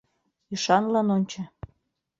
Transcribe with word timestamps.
Ӱшанлын 0.53 1.07
ончо. 1.17 1.41